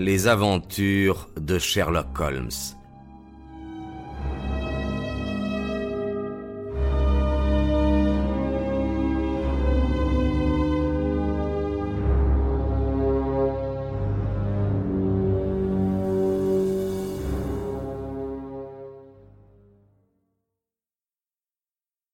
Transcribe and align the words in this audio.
Les 0.00 0.28
aventures 0.28 1.28
de 1.36 1.58
Sherlock 1.58 2.20
Holmes. 2.20 2.50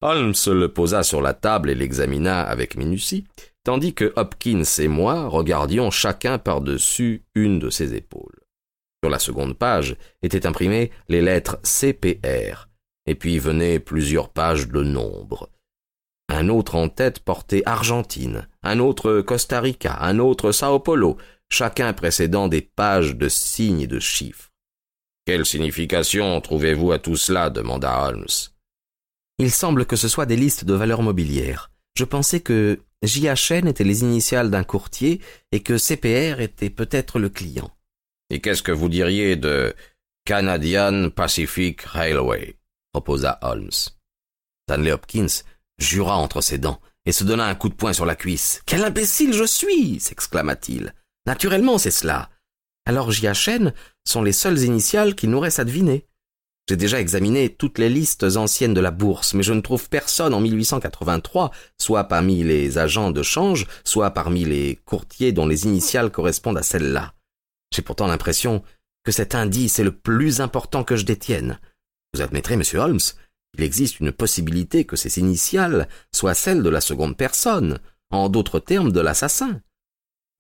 Holmes 0.01 0.33
le 0.47 0.69
posa 0.69 1.03
sur 1.03 1.21
la 1.21 1.35
table 1.35 1.69
et 1.69 1.75
l'examina 1.75 2.41
avec 2.41 2.77
minutie, 2.77 3.27
tandis 3.65 3.95
que 3.95 4.13
Hopkins 4.17 4.63
et 4.79 4.89
moi 4.89 5.27
regardions 5.27 5.91
chacun 5.91 6.39
par-dessus 6.39 7.25
une 7.35 7.59
de 7.59 7.71
ses 7.71 7.95
épaules. 7.95 8.41
Sur 9.03 9.11
la 9.11 9.19
seconde 9.19 9.59
page 9.59 9.97
étaient 10.23 10.47
imprimées 10.47 10.91
les 11.09 11.21
lettres 11.21 11.59
CPR, 11.63 12.69
et 13.07 13.15
puis 13.15 13.39
venaient 13.39 13.81
plusieurs 13.81 14.29
pages 14.29 14.69
de 14.69 14.83
nombres. 14.83 15.51
Un 16.29 16.49
autre 16.49 16.75
en 16.75 16.89
tête 16.89 17.21
portait 17.21 17.63
Argentine, 17.67 18.49
un 18.63 18.79
autre 18.79 19.21
Costa 19.21 19.61
Rica, 19.61 19.99
un 20.01 20.19
autre 20.19 20.53
Sao 20.53 20.79
Paulo, 20.79 21.19
chacun 21.51 21.93
précédant 21.93 22.49
des 22.49 22.63
pages 22.63 23.15
de 23.17 23.29
signes 23.29 23.83
et 23.83 23.87
de 23.87 24.01
chiffres. 24.01 24.53
Quelle 25.27 25.45
signification 25.45 26.41
trouvez-vous 26.41 26.93
à 26.93 26.99
tout 26.99 27.17
cela? 27.17 27.51
demanda 27.51 28.07
Holmes. 28.07 28.27
Il 29.39 29.51
semble 29.51 29.85
que 29.85 29.97
ce 29.97 30.09
soit 30.09 30.27
des 30.27 30.37
listes 30.37 30.65
de 30.65 30.75
valeurs 30.75 31.03
mobilières. 31.03 31.71
Je 31.97 32.05
pensais 32.05 32.41
que 32.41 32.81
JHN 33.03 33.69
était 33.69 33.85
les 33.85 34.03
initiales 34.03 34.51
d'un 34.51 34.65
courtier 34.65 35.21
et 35.53 35.63
que 35.63 35.79
CPR 35.79 36.41
était 36.41 36.71
peut-être 36.71 37.19
le 37.19 37.29
client. 37.29 37.71
Et 38.31 38.41
qu'est-ce 38.41 38.63
que 38.63 38.73
vous 38.73 38.89
diriez 38.89 39.37
de 39.37 39.75
Canadian 40.25 41.11
Pacific 41.11 41.83
Railway? 41.83 42.57
proposa 42.93 43.39
Holmes. 43.43 43.71
Stanley 44.67 44.93
Hopkins 44.93 45.43
jura 45.79 46.17
entre 46.17 46.41
ses 46.41 46.59
dents 46.59 46.81
et 47.07 47.13
se 47.13 47.25
donna 47.25 47.47
un 47.47 47.55
coup 47.55 47.69
de 47.69 47.75
poing 47.75 47.93
sur 47.93 48.07
la 48.07 48.17
cuisse. 48.17 48.63
Quel 48.67 48.85
imbécile 48.85 49.33
je 49.33 49.45
suis 49.45 50.01
s'exclama-t-il. 50.01 50.95
Naturellement, 51.27 51.79
c'est 51.79 51.91
cela. 51.91 52.31
Alors 52.87 53.11
JHN 53.11 53.73
sont 54.05 54.23
les 54.23 54.33
seules 54.33 54.63
initiales 54.63 55.15
qu'il 55.15 55.31
nous 55.31 55.41
reste 55.41 55.59
à 55.59 55.65
deviner. 55.65 56.07
J'ai 56.69 56.77
déjà 56.77 56.99
examiné 56.99 57.51
toutes 57.51 57.79
les 57.79 57.91
listes 57.91 58.25
anciennes 58.37 58.73
de 58.73 58.81
la 58.81 58.91
bourse, 58.91 59.35
mais 59.35 59.43
je 59.43 59.53
ne 59.53 59.61
trouve 59.61 59.91
personne 59.91 60.33
en 60.33 60.41
1883, 60.41 61.51
soit 61.79 62.05
parmi 62.05 62.43
les 62.43 62.79
agents 62.79 63.11
de 63.11 63.23
change, 63.23 63.67
soit 63.85 64.13
parmi 64.13 64.47
les 64.47 64.79
courtiers 64.87 65.33
dont 65.33 65.47
les 65.47 65.65
initiales 65.65 66.11
correspondent 66.11 66.57
à 66.57 66.63
celles-là. 66.63 67.13
J'ai 67.75 67.83
pourtant 67.83 68.07
l'impression 68.07 68.63
que 69.05 69.13
cet 69.13 69.35
indice 69.35 69.79
est 69.79 69.85
le 69.85 69.95
plus 69.95 70.41
important 70.41 70.85
que 70.85 70.97
je 70.97 71.05
détienne. 71.05 71.61
Vous 72.15 72.23
admettrez, 72.23 72.57
monsieur 72.57 72.79
Holmes, 72.79 73.01
qu'il 73.55 73.65
existe 73.65 74.01
une 74.01 74.13
possibilité 74.13 74.85
que 74.85 74.97
ces 74.97 75.19
initiales 75.19 75.87
soient 76.15 76.33
celles 76.33 76.63
de 76.63 76.71
la 76.71 76.81
seconde 76.81 77.17
personne, 77.17 77.79
en 78.11 78.31
d'autres 78.31 78.61
termes 78.61 78.93
de 78.93 79.01
l'assassin. 79.01 79.61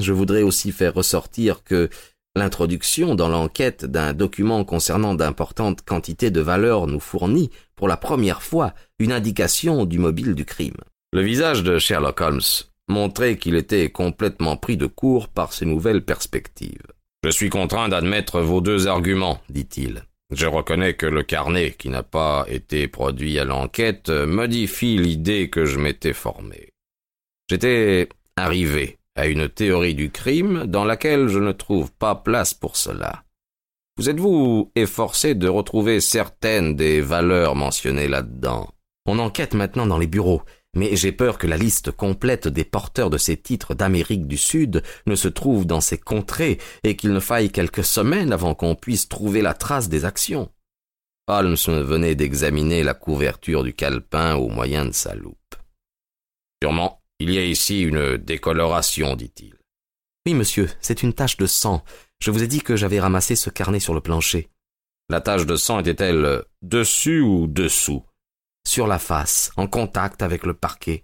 Je 0.00 0.12
voudrais 0.12 0.42
aussi 0.42 0.72
faire 0.72 0.94
ressortir 0.94 1.62
que 1.64 1.90
L'introduction 2.36 3.14
dans 3.14 3.28
l'enquête 3.28 3.84
d'un 3.84 4.12
document 4.12 4.64
concernant 4.64 5.14
d'importantes 5.14 5.82
quantités 5.84 6.32
de 6.32 6.40
valeurs 6.40 6.88
nous 6.88 6.98
fournit, 6.98 7.50
pour 7.76 7.86
la 7.86 7.96
première 7.96 8.42
fois, 8.42 8.74
une 8.98 9.12
indication 9.12 9.84
du 9.84 10.00
mobile 10.00 10.34
du 10.34 10.44
crime. 10.44 10.76
Le 11.12 11.22
visage 11.22 11.62
de 11.62 11.78
Sherlock 11.78 12.20
Holmes 12.20 12.40
montrait 12.88 13.36
qu'il 13.36 13.54
était 13.54 13.88
complètement 13.90 14.56
pris 14.56 14.76
de 14.76 14.86
court 14.86 15.28
par 15.28 15.52
ces 15.52 15.64
nouvelles 15.64 16.04
perspectives. 16.04 16.82
Je 17.22 17.30
suis 17.30 17.50
contraint 17.50 17.88
d'admettre 17.88 18.40
vos 18.40 18.60
deux 18.60 18.88
arguments, 18.88 19.40
dit-il. 19.48 20.04
Je 20.32 20.46
reconnais 20.46 20.94
que 20.94 21.06
le 21.06 21.22
carnet 21.22 21.70
qui 21.78 21.88
n'a 21.88 22.02
pas 22.02 22.44
été 22.48 22.88
produit 22.88 23.38
à 23.38 23.44
l'enquête 23.44 24.10
modifie 24.10 24.98
l'idée 24.98 25.48
que 25.50 25.64
je 25.64 25.78
m'étais 25.78 26.12
formée. 26.12 26.70
J'étais 27.48 28.08
arrivé 28.36 28.98
à 29.16 29.26
une 29.26 29.48
théorie 29.48 29.94
du 29.94 30.10
crime 30.10 30.66
dans 30.66 30.84
laquelle 30.84 31.28
je 31.28 31.38
ne 31.38 31.52
trouve 31.52 31.92
pas 31.92 32.14
place 32.14 32.54
pour 32.54 32.76
cela. 32.76 33.24
Vous 33.96 34.10
êtes-vous 34.10 34.72
efforcé 34.74 35.34
de 35.34 35.48
retrouver 35.48 36.00
certaines 36.00 36.74
des 36.74 37.00
valeurs 37.00 37.54
mentionnées 37.54 38.08
là-dedans? 38.08 38.68
On 39.06 39.18
enquête 39.18 39.54
maintenant 39.54 39.86
dans 39.86 39.98
les 39.98 40.08
bureaux, 40.08 40.42
mais 40.74 40.96
j'ai 40.96 41.12
peur 41.12 41.38
que 41.38 41.46
la 41.46 41.56
liste 41.56 41.92
complète 41.92 42.48
des 42.48 42.64
porteurs 42.64 43.10
de 43.10 43.18
ces 43.18 43.36
titres 43.36 43.74
d'Amérique 43.74 44.26
du 44.26 44.36
Sud 44.36 44.82
ne 45.06 45.14
se 45.14 45.28
trouve 45.28 45.66
dans 45.66 45.80
ces 45.80 45.98
contrées 45.98 46.58
et 46.82 46.96
qu'il 46.96 47.12
ne 47.12 47.20
faille 47.20 47.50
quelques 47.50 47.84
semaines 47.84 48.32
avant 48.32 48.54
qu'on 48.54 48.74
puisse 48.74 49.08
trouver 49.08 49.42
la 49.42 49.54
trace 49.54 49.88
des 49.88 50.04
actions. 50.04 50.50
Holmes 51.28 51.56
venait 51.66 52.16
d'examiner 52.16 52.82
la 52.82 52.94
couverture 52.94 53.62
du 53.62 53.72
calepin 53.72 54.34
au 54.34 54.48
moyen 54.48 54.84
de 54.84 54.92
sa 54.92 55.14
loupe. 55.14 55.36
Sûrement, 56.62 57.00
il 57.24 57.32
y 57.32 57.38
a 57.38 57.44
ici 57.44 57.80
une 57.80 58.18
décoloration, 58.18 59.16
dit-il. 59.16 59.54
Oui, 60.26 60.34
monsieur, 60.34 60.68
c'est 60.82 61.02
une 61.02 61.14
tache 61.14 61.38
de 61.38 61.46
sang. 61.46 61.82
Je 62.20 62.30
vous 62.30 62.42
ai 62.42 62.46
dit 62.46 62.60
que 62.60 62.76
j'avais 62.76 63.00
ramassé 63.00 63.34
ce 63.34 63.48
carnet 63.48 63.80
sur 63.80 63.94
le 63.94 64.02
plancher. 64.02 64.50
La 65.08 65.22
tache 65.22 65.46
de 65.46 65.56
sang 65.56 65.80
était-elle 65.80 66.42
dessus 66.60 67.22
ou 67.22 67.46
dessous? 67.46 68.04
Sur 68.68 68.86
la 68.86 68.98
face, 68.98 69.52
en 69.56 69.66
contact 69.66 70.20
avec 70.20 70.44
le 70.44 70.52
parquet. 70.52 71.02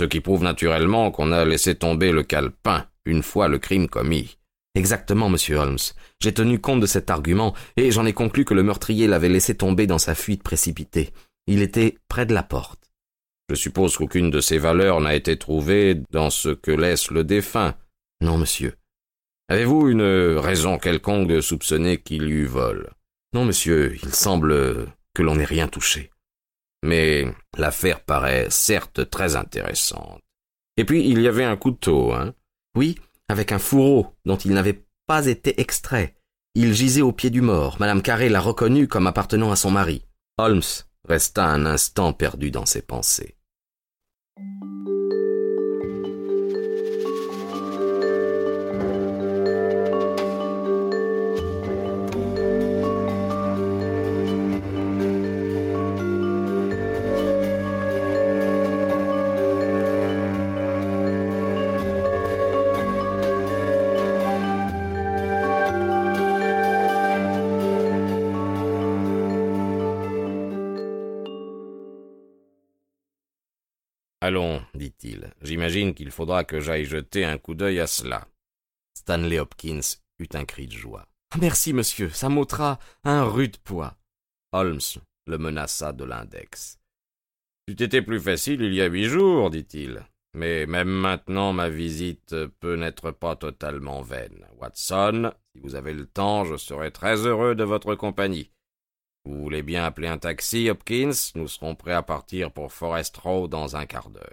Ce 0.00 0.06
qui 0.06 0.22
prouve 0.22 0.44
naturellement 0.44 1.10
qu'on 1.10 1.30
a 1.30 1.44
laissé 1.44 1.74
tomber 1.74 2.10
le 2.10 2.22
calepin 2.22 2.86
une 3.04 3.22
fois 3.22 3.48
le 3.48 3.58
crime 3.58 3.86
commis. 3.86 4.38
Exactement, 4.74 5.28
monsieur 5.28 5.56
Holmes. 5.56 5.76
J'ai 6.22 6.32
tenu 6.32 6.58
compte 6.58 6.80
de 6.80 6.86
cet 6.86 7.10
argument, 7.10 7.54
et 7.76 7.90
j'en 7.90 8.06
ai 8.06 8.14
conclu 8.14 8.46
que 8.46 8.54
le 8.54 8.62
meurtrier 8.62 9.08
l'avait 9.08 9.28
laissé 9.28 9.54
tomber 9.54 9.86
dans 9.86 9.98
sa 9.98 10.14
fuite 10.14 10.42
précipitée. 10.42 11.12
Il 11.46 11.60
était 11.60 11.98
près 12.08 12.24
de 12.24 12.32
la 12.32 12.42
porte. 12.42 12.89
Je 13.50 13.56
suppose 13.56 13.96
qu'aucune 13.96 14.30
de 14.30 14.40
ces 14.40 14.58
valeurs 14.58 15.00
n'a 15.00 15.16
été 15.16 15.36
trouvée 15.36 16.00
dans 16.12 16.30
ce 16.30 16.50
que 16.50 16.70
laisse 16.70 17.10
le 17.10 17.24
défunt. 17.24 17.74
Non, 18.20 18.38
monsieur. 18.38 18.76
Avez-vous 19.48 19.88
une 19.88 20.36
raison 20.38 20.78
quelconque 20.78 21.26
de 21.26 21.40
soupçonner 21.40 21.98
qu'il 21.98 22.28
y 22.28 22.30
eut 22.30 22.46
vol? 22.46 22.92
Non, 23.34 23.44
monsieur, 23.44 23.96
il 24.04 24.14
semble 24.14 24.86
que 25.14 25.22
l'on 25.22 25.34
n'ait 25.34 25.44
rien 25.44 25.66
touché. 25.66 26.12
Mais 26.84 27.26
l'affaire 27.58 28.04
paraît 28.04 28.46
certes 28.50 29.10
très 29.10 29.34
intéressante. 29.34 30.20
Et 30.76 30.84
puis 30.84 31.04
il 31.08 31.20
y 31.20 31.26
avait 31.26 31.42
un 31.42 31.56
couteau, 31.56 32.12
hein 32.12 32.32
Oui, 32.76 33.00
avec 33.28 33.50
un 33.50 33.58
fourreau 33.58 34.14
dont 34.26 34.36
il 34.36 34.52
n'avait 34.52 34.84
pas 35.08 35.26
été 35.26 35.60
extrait. 35.60 36.14
Il 36.54 36.72
gisait 36.72 37.02
au 37.02 37.10
pied 37.10 37.30
du 37.30 37.40
mort. 37.40 37.78
Madame 37.80 38.00
Carré 38.00 38.28
l'a 38.28 38.40
reconnu 38.40 38.86
comme 38.86 39.08
appartenant 39.08 39.50
à 39.50 39.56
son 39.56 39.72
mari. 39.72 40.04
Holmes 40.38 40.62
resta 41.08 41.46
un 41.46 41.66
instant 41.66 42.12
perdu 42.12 42.52
dans 42.52 42.64
ses 42.64 42.82
pensées. 42.82 43.34
Thank 44.40 44.62
you. 44.62 44.69
Allons, 74.30 74.62
dit-il, 74.74 75.34
j'imagine 75.42 75.92
qu'il 75.92 76.12
faudra 76.12 76.44
que 76.44 76.60
j'aille 76.60 76.84
jeter 76.84 77.24
un 77.24 77.36
coup 77.36 77.54
d'œil 77.54 77.80
à 77.80 77.88
cela. 77.88 78.28
Stanley 78.96 79.40
Hopkins 79.40 79.80
eut 80.20 80.28
un 80.34 80.44
cri 80.44 80.68
de 80.68 80.72
joie. 80.72 81.08
Merci, 81.40 81.72
monsieur, 81.72 82.10
ça 82.10 82.28
m'ôtera 82.28 82.78
un 83.02 83.24
rude 83.24 83.56
poids. 83.56 83.96
Holmes 84.52 84.78
le 85.26 85.36
menaça 85.36 85.92
de 85.92 86.04
l'index. 86.04 86.78
C'eût 87.66 87.82
été 87.82 88.02
plus 88.02 88.20
facile 88.20 88.60
il 88.60 88.72
y 88.72 88.80
a 88.80 88.86
huit 88.86 89.06
jours, 89.06 89.50
dit-il. 89.50 90.00
Mais 90.34 90.64
même 90.64 90.86
maintenant, 90.86 91.52
ma 91.52 91.68
visite 91.68 92.36
peut 92.60 92.76
n'être 92.76 93.10
pas 93.10 93.34
totalement 93.34 94.00
vaine. 94.00 94.46
Watson, 94.60 95.32
si 95.52 95.60
vous 95.60 95.74
avez 95.74 95.92
le 95.92 96.06
temps, 96.06 96.44
je 96.44 96.56
serai 96.56 96.92
très 96.92 97.26
heureux 97.26 97.56
de 97.56 97.64
votre 97.64 97.96
compagnie. 97.96 98.52
Vous 99.26 99.38
voulez 99.38 99.62
bien 99.62 99.84
appeler 99.84 100.08
un 100.08 100.16
taxi, 100.16 100.70
Hopkins? 100.70 101.10
Nous 101.34 101.46
serons 101.46 101.74
prêts 101.74 101.92
à 101.92 102.02
partir 102.02 102.50
pour 102.50 102.72
Forest 102.72 103.18
Row 103.18 103.48
dans 103.48 103.76
un 103.76 103.84
quart 103.84 104.08
d'heure. 104.08 104.24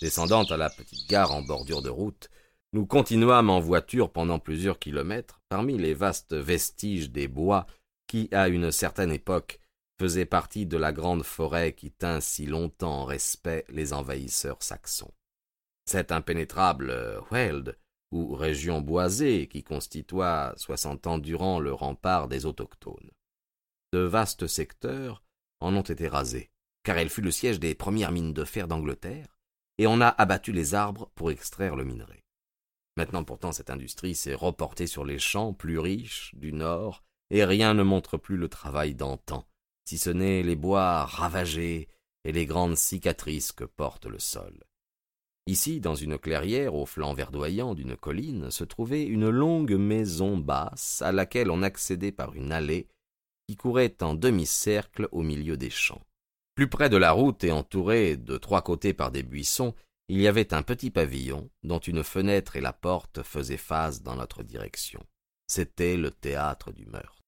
Descendant 0.00 0.44
à 0.44 0.56
la 0.56 0.70
petite 0.70 1.06
gare 1.06 1.32
en 1.32 1.42
bordure 1.42 1.82
de 1.82 1.90
route, 1.90 2.30
nous 2.72 2.86
continuâmes 2.86 3.50
en 3.50 3.60
voiture 3.60 4.10
pendant 4.12 4.38
plusieurs 4.38 4.78
kilomètres 4.78 5.40
parmi 5.48 5.78
les 5.78 5.94
vastes 5.94 6.34
vestiges 6.34 7.10
des 7.10 7.28
bois 7.28 7.66
qui, 8.06 8.28
à 8.32 8.48
une 8.48 8.70
certaine 8.70 9.12
époque, 9.12 9.58
faisaient 9.98 10.26
partie 10.26 10.66
de 10.66 10.76
la 10.76 10.92
grande 10.92 11.24
forêt 11.24 11.72
qui 11.72 11.90
tint 11.90 12.20
si 12.20 12.46
longtemps 12.46 13.02
en 13.02 13.04
respect 13.04 13.64
les 13.68 13.92
envahisseurs 13.92 14.62
saxons. 14.62 15.12
Cette 15.86 16.12
impénétrable 16.12 17.22
Weld, 17.30 17.76
ou 18.10 18.34
région 18.34 18.80
boisée 18.80 19.48
qui 19.48 19.62
constitua 19.62 20.54
soixante 20.56 21.06
ans 21.06 21.18
durant 21.18 21.60
le 21.60 21.72
rempart 21.72 22.28
des 22.28 22.46
autochtones. 22.46 23.10
De 23.92 24.00
vastes 24.00 24.46
secteurs 24.46 25.22
en 25.60 25.74
ont 25.74 25.82
été 25.82 26.08
rasés, 26.08 26.50
car 26.84 26.96
elle 26.98 27.10
fut 27.10 27.22
le 27.22 27.30
siège 27.30 27.60
des 27.60 27.74
premières 27.74 28.12
mines 28.12 28.32
de 28.32 28.44
fer 28.44 28.68
d'Angleterre, 28.68 29.36
et 29.78 29.86
on 29.86 30.00
a 30.00 30.08
abattu 30.08 30.52
les 30.52 30.74
arbres 30.74 31.10
pour 31.14 31.30
extraire 31.30 31.76
le 31.76 31.84
minerai. 31.84 32.24
Maintenant 32.98 33.22
pourtant 33.22 33.52
cette 33.52 33.70
industrie 33.70 34.16
s'est 34.16 34.34
reportée 34.34 34.88
sur 34.88 35.04
les 35.04 35.20
champs 35.20 35.52
plus 35.52 35.78
riches 35.78 36.34
du 36.34 36.52
nord, 36.52 37.04
et 37.30 37.44
rien 37.44 37.72
ne 37.72 37.84
montre 37.84 38.16
plus 38.16 38.36
le 38.36 38.48
travail 38.48 38.96
d'antan, 38.96 39.46
si 39.84 39.98
ce 39.98 40.10
n'est 40.10 40.42
les 40.42 40.56
bois 40.56 41.04
ravagés 41.04 41.86
et 42.24 42.32
les 42.32 42.44
grandes 42.44 42.76
cicatrices 42.76 43.52
que 43.52 43.62
porte 43.62 44.06
le 44.06 44.18
sol. 44.18 44.64
Ici, 45.46 45.78
dans 45.78 45.94
une 45.94 46.18
clairière 46.18 46.74
au 46.74 46.86
flanc 46.86 47.14
verdoyant 47.14 47.76
d'une 47.76 47.96
colline, 47.96 48.50
se 48.50 48.64
trouvait 48.64 49.04
une 49.04 49.28
longue 49.28 49.76
maison 49.76 50.36
basse 50.36 51.00
à 51.00 51.12
laquelle 51.12 51.52
on 51.52 51.62
accédait 51.62 52.10
par 52.10 52.34
une 52.34 52.50
allée 52.50 52.88
qui 53.46 53.54
courait 53.54 53.94
en 54.00 54.14
demi-cercle 54.14 55.08
au 55.12 55.22
milieu 55.22 55.56
des 55.56 55.70
champs. 55.70 56.02
Plus 56.56 56.68
près 56.68 56.90
de 56.90 56.96
la 56.96 57.12
route 57.12 57.44
et 57.44 57.52
entouré 57.52 58.16
de 58.16 58.38
trois 58.38 58.62
côtés 58.62 58.92
par 58.92 59.12
des 59.12 59.22
buissons, 59.22 59.72
il 60.08 60.20
y 60.20 60.26
avait 60.26 60.54
un 60.54 60.62
petit 60.62 60.90
pavillon 60.90 61.50
dont 61.62 61.78
une 61.78 62.02
fenêtre 62.02 62.56
et 62.56 62.62
la 62.62 62.72
porte 62.72 63.22
faisaient 63.22 63.58
face 63.58 64.02
dans 64.02 64.16
notre 64.16 64.42
direction. 64.42 65.04
C'était 65.46 65.96
le 65.96 66.10
théâtre 66.10 66.72
du 66.72 66.86
meurtre. 66.86 67.22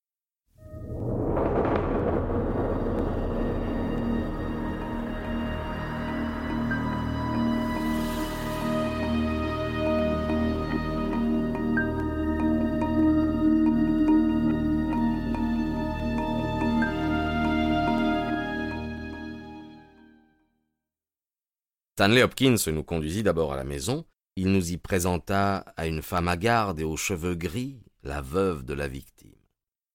Stanley 22.00 22.22
Hopkins 22.22 22.56
nous 22.68 22.82
conduisit 22.82 23.22
d'abord 23.22 23.52
à 23.52 23.56
la 23.56 23.64
maison. 23.64 24.06
Il 24.34 24.52
nous 24.52 24.72
y 24.72 24.78
présenta 24.78 25.58
à 25.76 25.86
une 25.86 26.00
femme 26.00 26.28
hagarde 26.28 26.80
et 26.80 26.84
aux 26.84 26.96
cheveux 26.96 27.34
gris, 27.34 27.78
la 28.04 28.22
veuve 28.22 28.64
de 28.64 28.72
la 28.72 28.88
victime. 28.88 29.36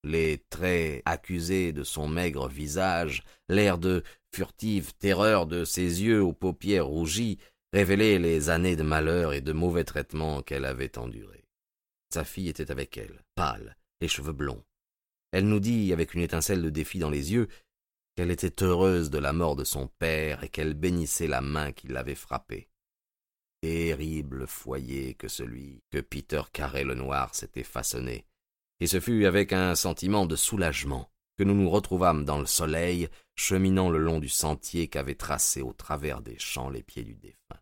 Les 0.04 0.46
traits 0.52 1.02
accusés 1.06 1.74
de 1.74 1.84
son 1.84 2.08
maigre 2.08 2.48
visage, 2.48 3.24
l'air 3.50 3.80
de 3.80 4.04
furtive 4.36 4.94
terreur 5.00 5.48
de 5.48 5.66
ses 5.66 6.04
yeux 6.04 6.22
aux 6.22 6.32
paupières 6.32 6.86
rougies, 6.86 7.40
révélaient 7.74 8.20
les 8.20 8.52
années 8.52 8.76
de 8.76 8.84
malheur 8.84 9.34
et 9.34 9.42
de 9.42 9.52
mauvais 9.52 9.84
traitements 9.84 10.44
qu'elle 10.44 10.66
avait 10.66 11.00
endurés. 11.00 11.48
Sa 12.14 12.24
fille 12.24 12.50
était 12.50 12.70
avec 12.70 13.00
elle, 13.00 13.24
pâle, 13.34 13.78
les 14.00 14.08
cheveux 14.08 14.32
blonds. 14.32 14.64
Elle 15.32 15.48
nous 15.48 15.60
dit, 15.60 15.92
avec 15.92 16.14
une 16.14 16.22
étincelle 16.22 16.62
de 16.62 16.70
défi 16.70 17.00
dans 17.00 17.10
les 17.10 17.34
yeux, 17.34 17.48
qu'elle 18.16 18.32
était 18.32 18.64
heureuse 18.64 19.10
de 19.10 19.18
la 19.18 19.34
mort 19.34 19.56
de 19.56 19.64
son 19.64 19.88
père 19.88 20.44
et 20.44 20.50
qu'elle 20.50 20.74
bénissait 20.74 21.28
la 21.28 21.42
main 21.42 21.72
qui 21.72 21.88
l'avait 21.88 22.16
frappée. 22.16 22.70
Terrible 23.62 24.48
foyer 24.48 25.16
que 25.16 25.28
celui 25.28 25.82
que 25.92 26.00
Peter 26.00 26.42
Carré 26.54 26.84
le 26.84 26.96
Noir 26.96 27.34
s'était 27.36 27.64
façonné, 27.64 28.26
et 28.80 28.88
ce 28.88 29.00
fut 29.00 29.26
avec 29.26 29.54
un 29.54 29.76
sentiment 29.76 30.26
de 30.26 30.36
soulagement 30.36 31.10
que 31.38 31.44
nous 31.44 31.56
nous 31.56 31.70
retrouvâmes 31.70 32.24
dans 32.24 32.40
le 32.40 32.46
soleil, 32.46 33.10
cheminant 33.36 33.90
le 33.90 34.00
long 34.00 34.20
du 34.20 34.30
sentier 34.30 34.88
qu'avaient 34.88 35.16
tracé 35.16 35.62
au 35.62 35.74
travers 35.74 36.22
des 36.22 36.40
champs 36.40 36.70
les 36.70 36.84
pieds 36.84 37.04
du 37.04 37.16
défunt. 37.16 37.60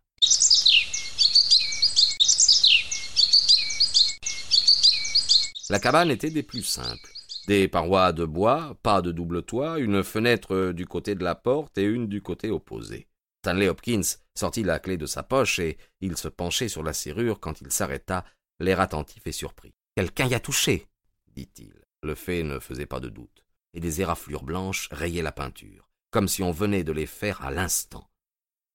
La 5.70 5.80
cabane 5.80 6.10
était 6.10 6.30
des 6.30 6.42
plus 6.42 6.62
simples. 6.62 7.13
Des 7.46 7.68
parois 7.68 8.12
de 8.12 8.24
bois, 8.24 8.76
pas 8.82 9.02
de 9.02 9.12
double 9.12 9.42
toit, 9.42 9.78
une 9.78 10.02
fenêtre 10.02 10.72
du 10.72 10.86
côté 10.86 11.14
de 11.14 11.24
la 11.24 11.34
porte 11.34 11.76
et 11.76 11.84
une 11.84 12.06
du 12.06 12.22
côté 12.22 12.50
opposé. 12.50 13.06
Stanley 13.42 13.68
Hopkins 13.68 14.16
sortit 14.34 14.62
la 14.62 14.78
clé 14.78 14.96
de 14.96 15.04
sa 15.04 15.22
poche 15.22 15.58
et 15.58 15.76
il 16.00 16.16
se 16.16 16.28
penchait 16.28 16.68
sur 16.68 16.82
la 16.82 16.94
serrure 16.94 17.40
quand 17.40 17.60
il 17.60 17.70
s'arrêta, 17.70 18.24
l'air 18.60 18.80
attentif 18.80 19.26
et 19.26 19.32
surpris. 19.32 19.74
Quelqu'un 19.94 20.26
y 20.26 20.34
a 20.34 20.40
touché, 20.40 20.88
dit-il. 21.34 21.74
Le 22.02 22.14
fait 22.14 22.42
ne 22.42 22.58
faisait 22.58 22.86
pas 22.86 23.00
de 23.00 23.08
doute, 23.08 23.44
et 23.72 23.80
des 23.80 24.00
éraflures 24.00 24.44
blanches 24.44 24.88
rayaient 24.90 25.22
la 25.22 25.32
peinture, 25.32 25.90
comme 26.10 26.28
si 26.28 26.42
on 26.42 26.50
venait 26.50 26.84
de 26.84 26.92
les 26.92 27.06
faire 27.06 27.42
à 27.42 27.50
l'instant. 27.50 28.08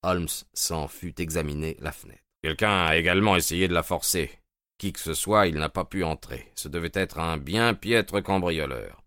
Holmes 0.04 0.28
s'en 0.54 0.88
fut 0.88 1.20
examiner 1.22 1.78
la 1.80 1.92
fenêtre. 1.92 2.24
Quelqu'un 2.42 2.86
a 2.86 2.98
également 2.98 3.36
essayé 3.36 3.68
de 3.68 3.74
la 3.74 3.84
forcer, 3.84 4.32
qui 4.80 4.94
que 4.94 5.00
ce 5.00 5.14
soit, 5.14 5.46
il 5.46 5.56
n'a 5.56 5.70
pas 5.70 5.86
pu 5.86 6.04
entrer. 6.04 6.52
Ce 6.56 6.68
devait 6.68 6.90
être 6.94 7.20
un 7.20 7.38
bien 7.38 7.76
piètre 7.76 8.24
cambrioleur. 8.24 9.04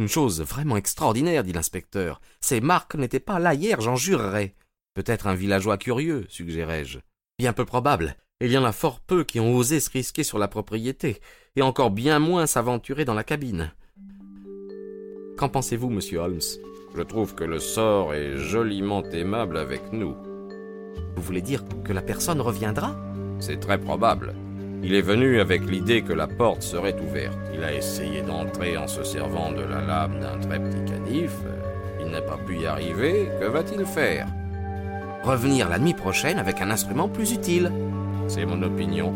Une 0.00 0.08
chose 0.08 0.42
vraiment 0.42 0.76
extraordinaire, 0.76 1.44
dit 1.44 1.52
l'inspecteur. 1.52 2.20
Ces 2.40 2.60
marques 2.60 2.96
n'étaient 2.96 3.20
pas 3.20 3.38
là 3.38 3.54
hier, 3.54 3.80
j'en 3.80 3.94
jurerais. 3.94 4.56
Peut-être 4.94 5.28
un 5.28 5.34
villageois 5.34 5.78
curieux, 5.78 6.26
suggérai-je. 6.28 6.98
Bien 7.38 7.52
peu 7.52 7.64
probable. 7.64 8.16
Il 8.40 8.50
y 8.50 8.58
en 8.58 8.64
a 8.64 8.72
fort 8.72 8.98
peu 8.98 9.22
qui 9.22 9.38
ont 9.38 9.54
osé 9.54 9.78
se 9.78 9.90
risquer 9.90 10.24
sur 10.24 10.38
la 10.38 10.48
propriété, 10.48 11.20
et 11.54 11.62
encore 11.62 11.90
bien 11.90 12.18
moins 12.18 12.46
s'aventurer 12.46 13.04
dans 13.04 13.14
la 13.14 13.24
cabine. 13.24 13.72
Qu'en 15.36 15.48
pensez-vous, 15.48 15.90
monsieur 15.90 16.18
Holmes? 16.18 16.40
Je 16.96 17.02
trouve 17.02 17.34
que 17.34 17.44
le 17.44 17.58
sort 17.58 18.14
est 18.14 18.36
joliment 18.36 19.04
aimable 19.10 19.56
avec 19.58 19.92
nous. 19.92 20.16
Vous 21.16 21.22
voulez 21.22 21.42
dire 21.42 21.62
que 21.84 21.92
la 21.92 22.02
personne 22.02 22.40
reviendra? 22.40 22.96
C'est 23.40 23.60
très 23.60 23.80
probable. 23.80 24.34
Il 24.86 24.94
est 24.94 25.00
venu 25.00 25.40
avec 25.40 25.62
l'idée 25.62 26.02
que 26.02 26.12
la 26.12 26.26
porte 26.26 26.60
serait 26.60 26.94
ouverte. 27.00 27.38
Il 27.54 27.64
a 27.64 27.72
essayé 27.74 28.20
d'entrer 28.20 28.76
en 28.76 28.86
se 28.86 29.02
servant 29.02 29.50
de 29.50 29.62
la 29.62 29.80
lame 29.80 30.20
d'un 30.20 30.38
très 30.38 30.62
petit 30.62 30.84
canif. 30.84 31.32
Il 32.00 32.08
n'a 32.08 32.20
pas 32.20 32.36
pu 32.36 32.58
y 32.58 32.66
arriver. 32.66 33.30
Que 33.40 33.46
va-t-il 33.46 33.86
faire? 33.86 34.28
Revenir 35.22 35.70
la 35.70 35.78
nuit 35.78 35.94
prochaine 35.94 36.38
avec 36.38 36.60
un 36.60 36.70
instrument 36.70 37.08
plus 37.08 37.32
utile. 37.32 37.72
C'est 38.28 38.44
mon 38.44 38.62
opinion. 38.62 39.14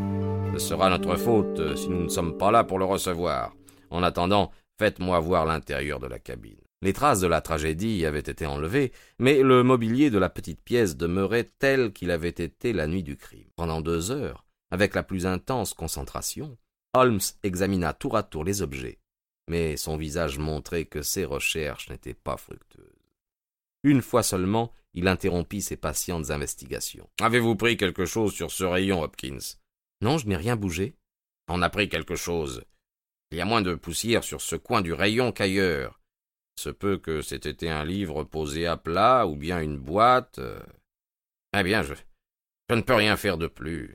Ce 0.54 0.58
sera 0.58 0.88
notre 0.88 1.16
faute 1.16 1.76
si 1.76 1.90
nous 1.90 2.04
ne 2.04 2.08
sommes 2.08 2.38
pas 2.38 2.50
là 2.50 2.64
pour 2.64 2.78
le 2.78 2.86
recevoir. 2.86 3.52
En 3.90 4.02
attendant, 4.02 4.50
faites-moi 4.78 5.20
voir 5.20 5.44
l'intérieur 5.44 5.98
de 5.98 6.06
la 6.06 6.18
cabine. 6.18 6.56
Les 6.80 6.94
traces 6.94 7.20
de 7.20 7.26
la 7.26 7.42
tragédie 7.42 8.06
avaient 8.06 8.20
été 8.20 8.46
enlevées, 8.46 8.90
mais 9.18 9.42
le 9.42 9.62
mobilier 9.62 10.08
de 10.08 10.18
la 10.18 10.30
petite 10.30 10.62
pièce 10.62 10.96
demeurait 10.96 11.46
tel 11.58 11.92
qu'il 11.92 12.10
avait 12.10 12.28
été 12.30 12.72
la 12.72 12.86
nuit 12.86 13.02
du 13.02 13.16
crime. 13.16 13.48
Pendant 13.54 13.82
deux 13.82 14.12
heures, 14.12 14.46
avec 14.70 14.94
la 14.94 15.02
plus 15.02 15.26
intense 15.26 15.74
concentration, 15.74 16.56
Holmes 16.94 17.20
examina 17.42 17.92
tour 17.92 18.16
à 18.16 18.22
tour 18.22 18.44
les 18.44 18.62
objets, 18.62 18.98
mais 19.48 19.76
son 19.76 19.96
visage 19.96 20.38
montrait 20.38 20.84
que 20.84 21.02
ses 21.02 21.24
recherches 21.24 21.88
n'étaient 21.90 22.14
pas 22.14 22.36
fructueuses. 22.36 22.84
Une 23.84 24.02
fois 24.02 24.22
seulement, 24.22 24.72
il 24.94 25.06
interrompit 25.06 25.62
ses 25.62 25.76
patientes 25.76 26.30
investigations. 26.30 27.08
Avez-vous 27.20 27.56
pris 27.56 27.76
quelque 27.76 28.06
chose 28.06 28.34
sur 28.34 28.50
ce 28.50 28.64
rayon, 28.64 29.02
Hopkins? 29.02 29.56
Non, 30.00 30.18
je 30.18 30.26
n'ai 30.26 30.36
rien 30.36 30.56
bougé. 30.56 30.96
On 31.48 31.62
a 31.62 31.70
pris 31.70 31.88
quelque 31.88 32.16
chose. 32.16 32.64
Il 33.30 33.38
y 33.38 33.40
a 33.40 33.44
moins 33.44 33.62
de 33.62 33.74
poussière 33.74 34.24
sur 34.24 34.40
ce 34.40 34.56
coin 34.56 34.80
du 34.80 34.92
rayon 34.92 35.32
qu'ailleurs. 35.32 36.00
Il 36.56 36.62
se 36.62 36.70
peut 36.70 36.98
que 36.98 37.22
c'était 37.22 37.68
un 37.68 37.84
livre 37.84 38.24
posé 38.24 38.66
à 38.66 38.76
plat 38.76 39.26
ou 39.26 39.36
bien 39.36 39.60
une 39.60 39.78
boîte. 39.78 40.40
Eh 41.56 41.62
bien, 41.62 41.82
je 41.82 41.94
ne 42.74 42.80
peux 42.80 42.94
rien 42.94 43.16
faire 43.16 43.38
de 43.38 43.46
plus. 43.46 43.94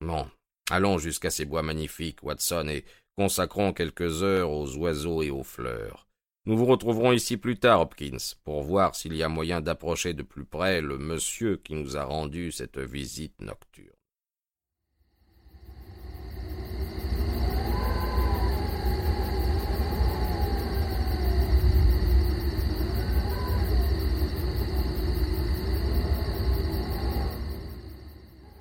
Bon, 0.00 0.26
allons 0.70 0.98
jusqu'à 0.98 1.30
ces 1.30 1.44
bois 1.44 1.62
magnifiques, 1.62 2.22
Watson, 2.22 2.68
et 2.68 2.84
consacrons 3.16 3.72
quelques 3.72 4.22
heures 4.22 4.50
aux 4.50 4.76
oiseaux 4.76 5.22
et 5.22 5.30
aux 5.30 5.44
fleurs. 5.44 6.06
Nous 6.46 6.56
vous 6.56 6.64
retrouverons 6.64 7.12
ici 7.12 7.36
plus 7.36 7.58
tard, 7.58 7.82
Hopkins, 7.82 8.16
pour 8.44 8.62
voir 8.62 8.94
s'il 8.94 9.14
y 9.14 9.22
a 9.22 9.28
moyen 9.28 9.60
d'approcher 9.60 10.14
de 10.14 10.22
plus 10.22 10.46
près 10.46 10.80
le 10.80 10.96
monsieur 10.96 11.58
qui 11.58 11.74
nous 11.74 11.98
a 11.98 12.04
rendu 12.04 12.50
cette 12.50 12.78
visite 12.78 13.40
nocturne. 13.40 13.99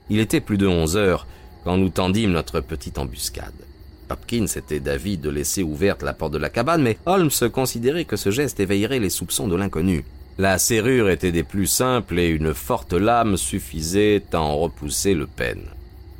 Il 0.09 0.19
était 0.19 0.41
plus 0.41 0.57
de 0.57 0.67
onze 0.67 0.97
heures 0.97 1.27
quand 1.63 1.77
nous 1.77 1.89
tendîmes 1.89 2.31
notre 2.31 2.61
petite 2.61 2.97
embuscade. 2.97 3.53
Hopkins 4.09 4.47
était 4.47 4.79
d'avis 4.79 5.17
de 5.17 5.29
laisser 5.29 5.61
ouverte 5.61 6.01
la 6.01 6.13
porte 6.13 6.33
de 6.33 6.39
la 6.39 6.49
cabane, 6.49 6.81
mais 6.81 6.97
Holmes 7.05 7.29
considérait 7.53 8.05
que 8.05 8.15
ce 8.15 8.31
geste 8.31 8.59
éveillerait 8.59 8.99
les 8.99 9.11
soupçons 9.11 9.47
de 9.47 9.55
l'inconnu. 9.55 10.03
La 10.39 10.57
serrure 10.57 11.09
était 11.09 11.31
des 11.31 11.43
plus 11.43 11.67
simples 11.67 12.17
et 12.17 12.29
une 12.29 12.53
forte 12.53 12.93
lame 12.93 13.37
suffisait 13.37 14.23
à 14.33 14.39
en 14.39 14.57
repousser 14.57 15.13
le 15.13 15.27
pêne. 15.27 15.65